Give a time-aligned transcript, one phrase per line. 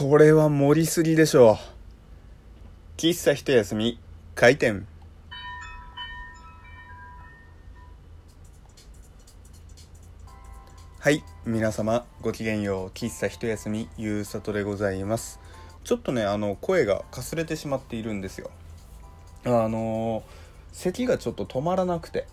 [0.00, 1.58] それは盛りすぎでしょ。
[2.96, 4.00] う喫茶一休み
[4.34, 4.86] 開店。
[11.00, 12.88] はい皆様ごきげんよう。
[12.96, 15.38] 喫茶一休みゆうさとでございます。
[15.84, 18.50] ちょっとねあの声がかすれてしまっているんですよ。
[19.44, 20.22] あの
[20.72, 22.26] 咳がちょっと止まらなくて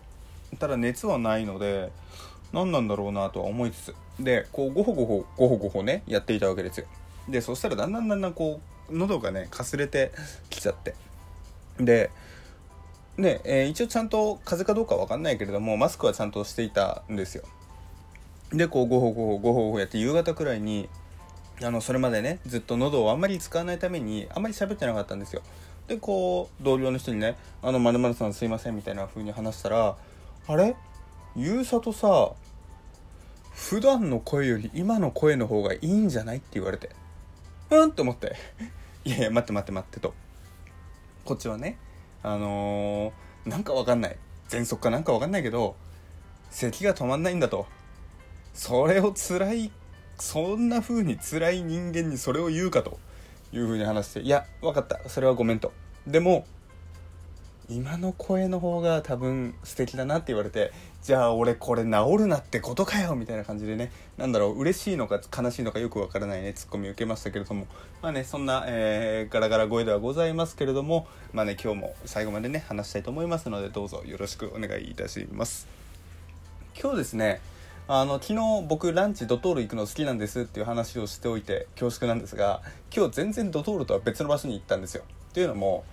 [0.57, 1.91] ただ熱はないので
[2.53, 6.87] 何なんだろうなとは思いつつでこうゴホゴホゴホゴホねやっていたわけですよ
[7.29, 10.11] でそしたらだんだんだんだんこう喉がねかすれて
[10.49, 10.95] きちゃって。
[11.79, 12.09] で
[13.17, 17.43] ね、えー、一応ちゃんと風邪かどうかわかんないけれどもマスクはちゃんとしていたんですよ。
[18.53, 20.87] でこうゴホゴホゴホゴホやって夕方くらいに
[21.61, 25.41] あのそれまでねずっと喉をあんまり使わないためにあんまり喋ってなかったんですよ。
[25.87, 29.95] でこう同僚の人にね「あのまるさんすいません」みたいな風に話したら
[30.47, 30.75] 「あれ？
[31.35, 32.31] ゆうさとさ
[33.53, 36.89] 普段の声より今の声の方がいいんじゃない?」って言われて。
[37.69, 38.35] うんと思って
[39.03, 40.13] 「いやいや待って待って待って」と。
[41.25, 41.77] こっちはね
[42.23, 44.17] あのー、なんかわかんない。
[44.47, 45.75] 喘息かなんかわかんないけど
[46.49, 47.67] 咳が止まんないんだと。
[48.53, 49.71] それを辛い
[50.17, 52.99] そんな風に辛い人間にそれを言うかと
[53.51, 55.07] いう風に話して「いやわかった。
[55.09, 55.73] それはごめん」と。
[56.07, 56.45] でも
[57.69, 60.71] 今の声の方が多分素敵だなって言われて
[61.03, 67.67] じゃあ俺これ治るなってことかよみたいな感じでねなんだろう嬉しいのか悲しいのかよくわからないねツッコミ受けましたけれども
[68.01, 75.67] まあねそんな、えー、ガラガラ声ではございますけれどもまあね今日も最後までね話したいと思いますのでどうぞよろしくお願いいたします。
[76.79, 77.41] 今日ですね
[77.89, 82.61] あの昨日僕ランチドトール行くの好きなんですっていう話をしておいて恐縮なんですが
[82.95, 85.03] 今日全然ドトールとは別の場所に行ったんですよ。
[85.31, 85.83] っていうのも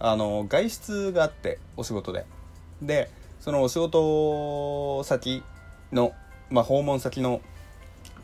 [0.00, 2.24] あの外出があってお仕事で。
[2.82, 3.10] で
[3.40, 5.42] そのお仕事先
[5.92, 6.12] の、
[6.50, 7.40] まあ、訪問先の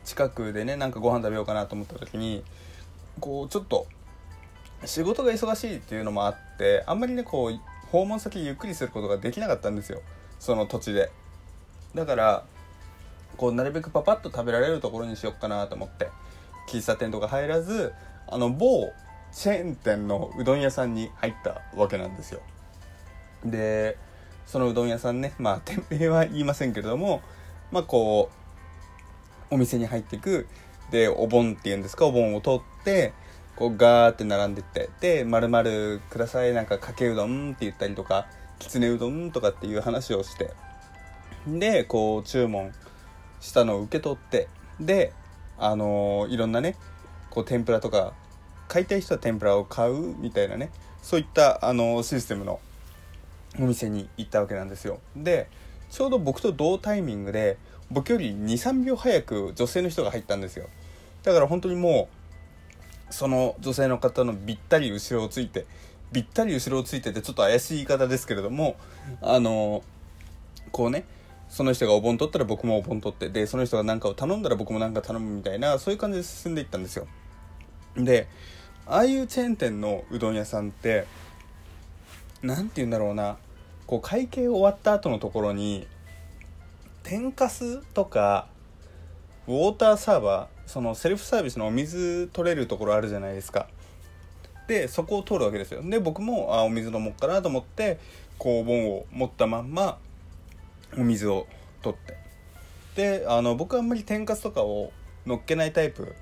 [0.05, 2.45] 近くでねなんかご飯食べようかなと思った時に
[3.21, 3.87] こうちょっと
[4.85, 10.03] 仕事が忙しいっていうのもあってあんまりねこう訪問先ゆっくりすることができなかったんですよ。
[10.39, 11.11] その土地で。
[11.95, 12.45] だから
[13.37, 16.09] こうなるべくパパッと食べられるところにしよっかなと思って。
[16.67, 17.93] 喫茶店とか入らず
[18.27, 18.93] あの某
[19.35, 22.41] チェーン店のうどん屋さんに入ったわけなんですよ。
[23.45, 23.99] で
[24.47, 27.21] そのうどん屋さんねまあ店名は言いませんけれども
[27.73, 28.31] まあこ
[29.51, 30.47] うお店に入っていく
[30.91, 33.13] でお盆っていうんですかお盆を取って
[33.57, 38.27] こうガーって並んでってで「まるください」なんかかけうどんって言ったりとか
[38.59, 40.53] きつねうどんとかっていう話をして
[41.47, 42.73] でこう注文
[43.41, 44.49] したのを受け取って
[44.81, 45.13] で
[45.59, 46.77] あのー、いろんなね
[47.31, 48.13] こう天ぷらとか
[48.75, 50.69] 買いたい人は天ぷらを買うみたいなね
[51.01, 52.59] そういったあのシステムの
[53.57, 54.99] お店に行ったわけなんですよ。
[55.15, 55.49] で
[55.91, 57.57] ちょうど僕と同タイミングで
[57.89, 60.67] 僕より23秒早く女性の人が入ったんですよ。
[61.23, 62.09] だから本当にも
[63.09, 65.67] うその女性の方のびったり後ろをついて
[66.11, 68.75] びったり後ろをついててちょっと怪しい言い方ですけれども
[69.23, 69.85] あの
[70.73, 71.05] こうね
[71.49, 77.07] その人がお盆取ったら僕もお盆取ってでその人が何かを頼んだら僕も何か頼むみたいなそういう感じで進んでいったんですよ。
[77.97, 78.27] で
[78.87, 81.07] ああいうチェーン店のうどん屋さんって
[82.43, 83.39] 何て言うんだろうな
[83.87, 85.87] こう会計終わった後のところに
[87.03, 88.47] 天かすとか
[89.47, 93.69] ウォーターサーバーそのセルフサービスのお水取れるところあるじゃないですか。
[94.67, 95.83] でそこを通るわけですよ。
[95.83, 97.99] で僕もあお水飲もうかなと思って
[98.39, 99.99] こうお盆を持ったまんま
[100.97, 101.47] お水を
[101.83, 102.17] 取って。
[102.97, 104.93] であの僕はあんまり天かすとかを
[105.27, 106.15] のっけないタイプ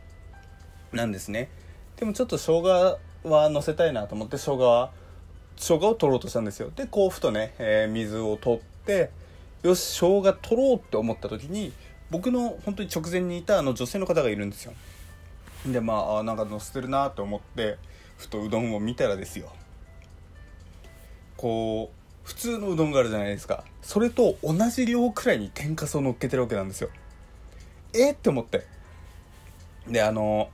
[0.93, 1.49] なんですね。
[1.97, 4.91] でもちょっと生姜はのせたいなと思って生姜は
[5.56, 6.70] 生姜を取ろうとしたんですよ。
[6.75, 9.10] でこうふとね、えー、水を取って
[9.62, 11.72] よし生姜取ろうって思った時に
[12.10, 14.72] 僕の本当に直前にいたあの女性の方がいるんですよ。
[15.66, 17.78] でまあなんかのせてるなと思って
[18.19, 19.52] ふとうどんを見たらですよ。
[21.36, 23.64] こう普通のうどんがあるじゃないですか。
[23.82, 26.91] それと同じ量くらいに天かすを乗っけてるわけなんですよ。
[27.94, 28.66] えって思って。
[29.88, 30.48] であの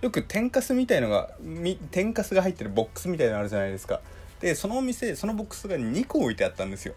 [0.00, 1.30] よく天かすみたいのが
[1.90, 4.00] 天かすが入ってるボックスみたいのあるじゃないですか。
[4.40, 6.94] でそのお店そのボックスが2個置いてあったんですよ。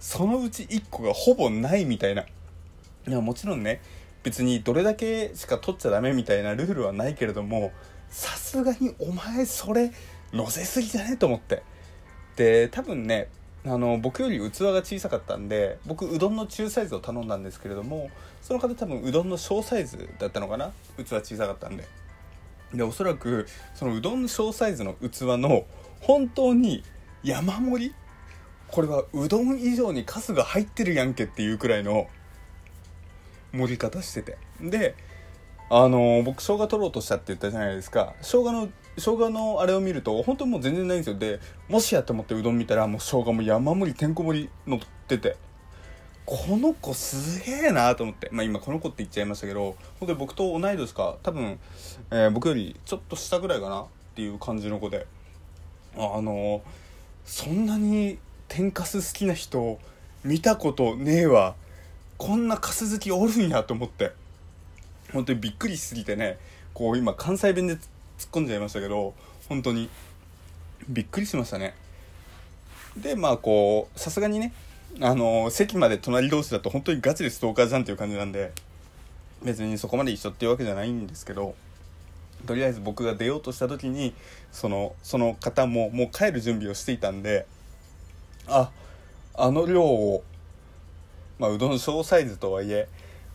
[0.00, 2.22] そのうち1個がほぼないみたいな。
[2.22, 2.26] い
[3.06, 3.80] やもちろんね
[4.24, 7.70] 別にどれだけしか取っちゃダメみたいなルールはないけれども
[8.08, 9.92] さすがにお前それ
[10.32, 11.62] 乗せすぎじゃねと思って。
[12.34, 13.28] で多分ね
[13.64, 18.10] あの僕より器が小さかったんで僕うどんの中サイズを頼んだんですけれども
[18.42, 20.72] その方多分うどんの小サイズだったのかな？
[20.98, 21.84] 器小さかったんで。
[22.74, 25.66] でおそらくそのうどんの小サイズの器の
[26.00, 26.82] 本当に
[27.22, 27.94] 山盛り？
[28.68, 32.08] これはうどん以上にカスが入ってるやんけっていうくらいの
[33.52, 34.36] 盛り方してて。
[34.60, 34.94] で
[35.68, 38.14] あの僕生姜取ろうとしたって言ったじゃないですか。
[38.20, 41.16] 生姜の生姜のあれを見ると本当にもう全然ないんですよ。
[41.18, 45.36] でもしやと思ってうどん見たらもう生姜も山盛りてんこ盛り乗ってて。
[46.26, 48.28] この子すげえなと思って。
[48.32, 51.16] まあ今この子って言っちゃいましたけど本当に僕と同い年か。
[51.22, 51.58] 多分、
[52.10, 53.86] えー、僕よりちょっと下ぐらいかなっ
[54.16, 55.06] ていう感じの子で。
[55.96, 56.62] あの
[57.24, 58.18] そんなに
[58.48, 59.78] 天かす好きな人
[60.24, 61.54] 見たことねえわ。
[62.18, 64.12] こんなかす好きおるんやと思って。
[65.12, 66.38] 本当にびっくりしすぎてね。
[66.74, 67.80] こう今関西弁で突っ
[68.32, 69.14] 込んじゃいましたけど
[69.48, 69.88] 本当に
[70.88, 71.74] びっくりしましたね。
[72.96, 74.52] でまあこうさすがにね
[75.00, 78.52] あの席まで隣同士だと本当にガチでストーカーじゃんっていう感じなんで
[79.42, 81.54] 別にそこまで一緒っていうわけじゃないんですけど
[82.46, 84.14] とりあえず僕が出ようとした時に
[84.52, 87.46] そのその方ももう帰る準備をしていたんで
[88.46, 88.70] あ
[89.34, 90.22] あの量を
[91.38, 92.88] まあうどん小サイズとはいえ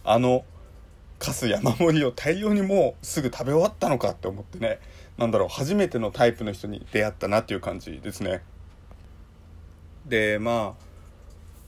[0.03, 0.43] あの
[1.19, 4.79] かす山盛りを大量にもうすぐ食べ終わったのかって思ってね
[5.17, 8.41] なんだろう初めてのタイプの人に出会ったなっていう感じですね。
[10.07, 10.90] でまあ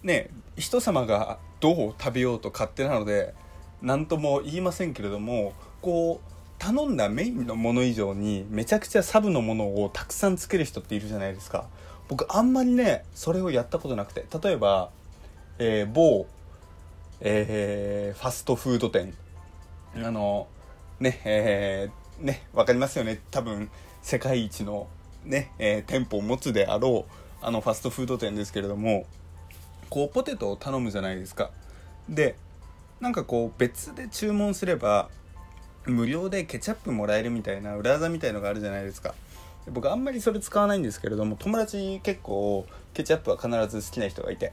[0.03, 3.33] ね人様がどう食べようと勝手なので
[3.81, 11.67] 何とも言いませんけれどもこう頼んだメインのもの以上にめちゃくちゃサブのものをたくさんつける人っているじゃないですか。
[12.07, 14.89] 僕あんまりねそれをやったことなくて例えば、
[15.57, 16.25] えー、某、
[17.21, 19.13] えー、ファストフード店。
[19.95, 20.47] あの
[20.99, 23.21] ねえー、ね分かりますよね。
[23.31, 23.69] 多分
[24.01, 24.87] 世界一の
[25.25, 29.05] ね、えー、店舗を持つであろうあのファストフード店ですけれども
[29.93, 31.51] こうポテトを頼むじゃないですか。
[32.09, 32.35] で
[32.99, 35.07] なんかこう別で注文すれば
[35.85, 39.13] 無料でケチャップもらえるみたいな裏技みたいのがあるじゃないですか。
[39.69, 44.51] 僕あんまりそれ使わないんですけれども友達に結構ケチャップは必ず好きな人がいて。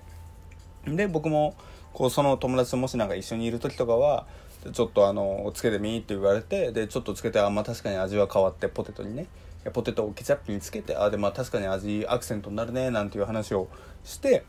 [0.85, 1.55] で僕も
[1.95, 4.27] こうその友達ともしなんか一緒にいる時とかは
[4.75, 9.25] ちょっとあのつけてみって言われてでちょっとつけてあまあ確かに味は変わってポテトにね。
[9.73, 13.69] ポテトをケチャップにつけてあでまあ確かに味アクセントになるねなんていう話を
[14.05, 14.45] して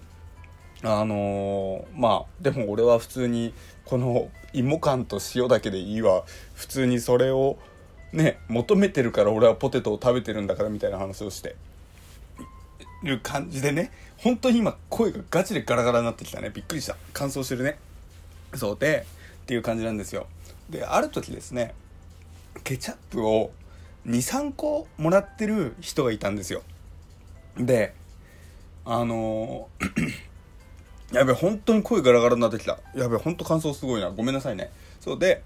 [0.84, 3.54] あのー、まあでも俺は普通に
[3.86, 6.24] この芋感と塩だけでいいわ。
[6.56, 7.58] 普通にそれを
[8.14, 11.56] ね求めてるから俺はポテトを食べてるんだからみたいな話をして。
[13.04, 16.96] る感じでね本当に今声がガチでガラガラになってきたねびっくりした。
[17.14, 17.78] 乾燥してるね。
[18.56, 19.06] そうで
[19.44, 20.28] っていう感じなんですよ。
[20.70, 21.74] である時ですね
[22.64, 23.52] ケチャップを
[24.08, 26.62] 23個もらってる人がいたんですよ。
[27.58, 27.94] で
[28.86, 30.31] あのー
[31.12, 32.80] やべ本当に声ガラガラになってきた。
[32.96, 34.12] やべ本当感想すごいな。
[34.12, 34.72] ごめんなさいね。
[35.00, 35.44] そうで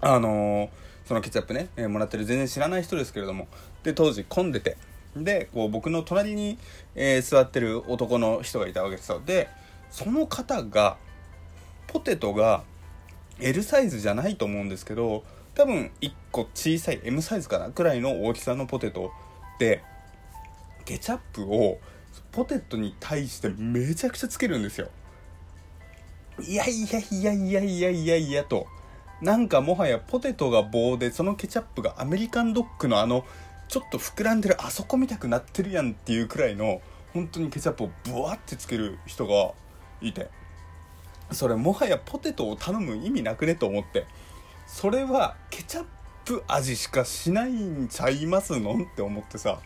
[0.00, 0.68] あのー、
[1.06, 3.48] そのケチャップね、えー、もらってる全然知らない人ですけれども。
[3.82, 4.76] で当時混んでて。
[5.16, 6.58] でこう僕の隣に、
[6.94, 9.22] えー、座ってる男の人がいたわけですよ。
[9.24, 9.48] で
[9.90, 10.96] その方が
[11.86, 12.64] ポテトが
[13.40, 15.24] L サイズじゃないと思うんですけど
[15.54, 19.12] 多分1個小さい M サイズかなくらいの大きさのポテト
[19.58, 19.82] で
[20.84, 21.78] ケチャップを
[22.32, 24.88] ポテトに対してめちゃくちゃつけるんですよ。
[26.40, 28.66] いやいやいやいやいやいやいやと。
[29.20, 33.24] なんかもはやポテトが棒でそのケチャップがアメリカンドッグのあの
[33.68, 36.80] ちょっと膨らんでるあそこ見たくなってるやんっていうくらいの
[37.12, 39.52] 本当にケチャップをブワってつける人が
[40.00, 40.30] いて。
[41.32, 44.06] それもはやポテトを頼む意味なくねと思って。
[44.66, 45.84] それはケチャッ
[46.24, 48.78] プ味しかしないんちゃいますの？
[48.78, 49.58] んって思ってさ。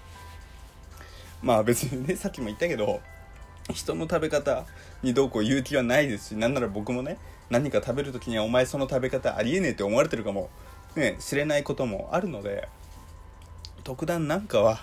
[1.42, 3.00] まあ別にねさっきも言ったけど
[3.72, 4.64] 人の食べ方
[5.02, 7.18] にどうこう言う気はないですしなんなら僕もね
[7.50, 10.50] 何か食べる時にはお前その食べ方ありえねえって思われてるかも
[10.96, 12.68] ね知れないこともあるので
[13.84, 14.80] 特段なんかは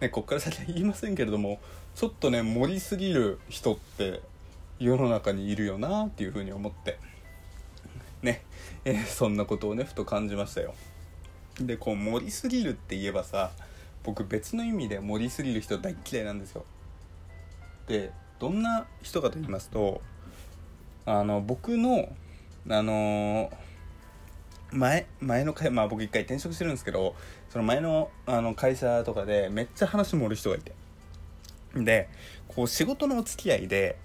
[0.00, 1.60] ねこっから先は言いませんけれども
[1.94, 4.20] ちょっとね盛りすぎる人って
[4.78, 6.98] 世の中にいるよなっていうふうに思って
[8.22, 8.42] ね、
[8.84, 10.74] えー、そんなことをねふと感じましたよ。
[11.60, 13.50] でこう盛りすぎるって言えばさ
[14.04, 16.64] 僕別の意味で盛りすぎる人大嫌いなんですよ。
[17.86, 20.00] でどんな人かと言いますと
[21.06, 22.08] あの僕の
[22.68, 23.50] あの
[24.72, 27.14] 前前の会まあ僕一回転職してるんですけど
[27.50, 30.72] その前のあの会社とかでめっちゃ話盛る人がいて。
[31.74, 32.08] で
[32.48, 33.96] こう仕事のお付き合いで、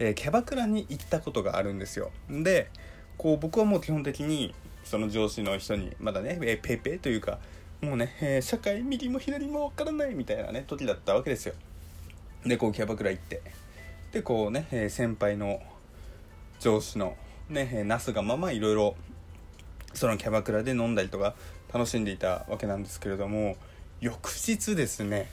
[0.00, 2.10] えー、キャバクラに行ったことがあるんですよ。
[2.28, 2.70] で
[3.16, 7.38] こう僕はもう基本的にその上司の人にまだね、えー、ペイペイというか
[7.84, 11.54] もうね、えー、社会右も左も分からないみたいなね時だったわけですよ。
[12.46, 13.42] でこうキャバクラ行って。
[14.12, 15.60] でこうね、えー、先輩の
[16.60, 17.16] 上司の
[17.48, 18.96] ね、えー、なすがままいろいろ
[19.92, 21.34] そのキャバクラで飲んだりとか
[21.72, 23.56] 楽しんでいたわけなんですけれども
[24.00, 25.28] 翌日ですね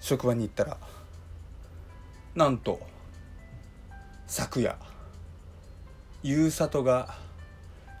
[0.00, 0.78] 職場に行ったら
[2.34, 2.80] なんと
[4.26, 4.76] 昨夜
[6.22, 7.14] ゆうさとが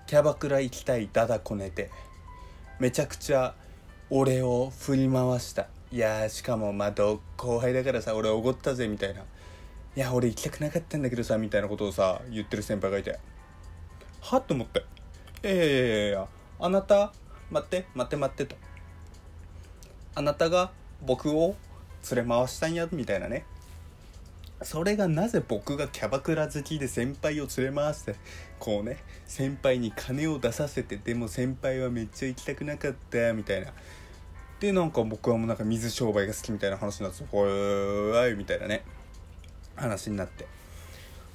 [0.06, 1.90] キャバクラ行きたいダダこねて
[2.78, 3.54] めちゃくちゃ
[4.10, 5.68] 俺を振り回した。
[5.92, 6.92] いやしかもまあ
[7.36, 9.20] 後輩だからさ俺おごったぜみたいな。
[9.20, 9.24] い
[10.00, 13.18] や俺行きたくなかったんだけどさみたいなことをさ言ってる先輩がいて。
[14.20, 14.84] はっと思って。
[15.44, 16.28] いやいやいやいや
[16.58, 17.12] あなた
[17.50, 18.56] 待って待って待ってと。
[20.16, 20.72] あなたが
[21.04, 21.54] 僕を
[22.10, 23.44] 連れ回したんやみたいなね。
[24.64, 28.16] それがなぜ僕がキャバクラ好きで先輩を連れ回して
[28.58, 33.72] こうね先輩に金を出させてでも先輩はめっちゃ行きたくなかったみたいな。
[34.60, 38.84] でなんか僕はもうなんか水商売が好きみたいな話になってほーいみたいなね
[39.76, 40.46] 話になって。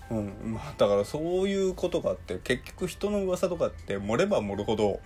[0.10, 5.00] うんまあだからそういうことがあって結局人の噂とかって盛れば盛るほど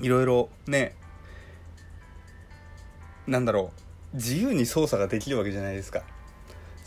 [0.00, 0.94] いろいろね
[3.26, 3.72] なんだろ
[4.14, 6.02] う自由に操作ができるわけじゃないですか。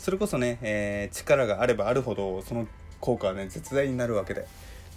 [0.02, 2.66] それこそね、えー、力があればあるほどその
[2.98, 4.40] 効果はね絶大になるわけで。
[4.40, 4.44] っ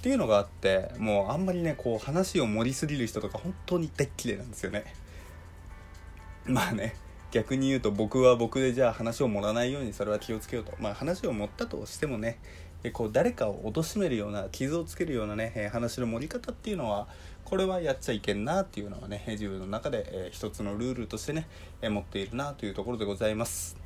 [0.02, 4.84] ていうのがあってもうあんまりねこう話を盛りすぎる人とか本当に大っ嫌いなんですよね。
[6.46, 6.96] まあね
[7.30, 10.74] 逆に言うと僕は僕でじゃあ話を盛らないようにそれは気をつけようと。
[10.80, 12.40] まあ話を盛ったとしてもね
[12.92, 17.08] こう誰かを貶めるような傷をつけるようなね話の盛り方っていうのは
[17.44, 21.48] これはやっちゃいけんなっていうのはね自分の中で、えー、一つのルールとしてね、
[21.84, 23.85] え、持っているなというところでございます。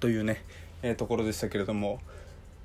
[0.00, 0.42] というね、
[0.82, 2.00] えー、ところでしたけれども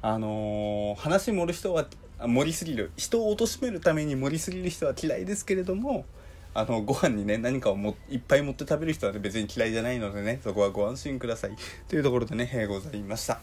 [0.02, 1.86] あのー、話盛る人は
[2.26, 2.92] 盛りすぎる。
[2.98, 6.06] 人を貶めるために盛りすぎる人は嫌いですけれども
[6.54, 11.56] あのご飯にね何かをもいっぱい持って食べる人は、ね、別に嫌いじゃないのでねそこはご安心ください。
[11.90, 13.40] というところでね、えー、ございました。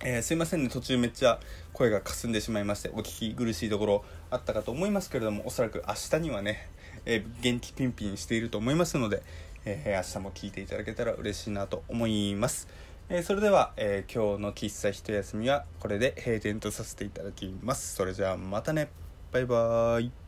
[0.00, 1.40] えー、すいませんね途中めっちゃ
[1.72, 6.68] 声がかすんでしまいましてお聞き苦しいところあったかと思いますけれどもおそらく明日にはね、
[7.04, 9.22] えー、元気ピンピンしていると思いますので、
[9.64, 12.68] えー、明日も聞いていただけたら嬉しいなと思います、
[13.10, 17.94] えそれでは、え今日の喫茶一休みはこれで閉店とさせていただきます。
[17.94, 18.90] それじゃあまたね。
[19.32, 20.27] バイバーイ。